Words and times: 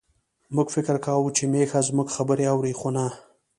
موږ 0.55 0.67
فکر 0.75 0.95
کاوه 1.05 1.29
چې 1.37 1.43
میښه 1.51 1.79
زموږ 1.89 2.07
خبرې 2.15 2.45
اوري، 2.53 2.73
خو 2.79 2.89
نه. 2.95 3.05